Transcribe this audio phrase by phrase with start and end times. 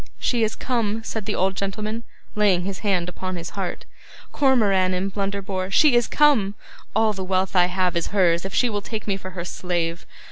[0.17, 2.01] 'She is come!' said the old gentleman,
[2.33, 3.85] laying his hand upon his heart.
[4.31, 5.69] 'Cormoran and Blunderbore!
[5.69, 6.55] She is come!
[6.95, 10.07] All the wealth I have is hers if she will take me for her slave.